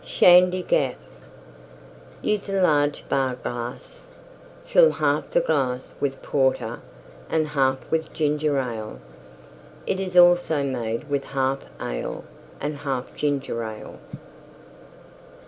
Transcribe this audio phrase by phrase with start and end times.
[0.03, 0.95] SHANDY GAFF
[2.23, 4.07] Use a large Bar glass.
[4.65, 6.79] Fill half the glass with Porter
[7.29, 8.99] and half with Ginger Ale.
[9.85, 12.23] It is also made with half Ale
[12.59, 13.99] and half Ginger Ale.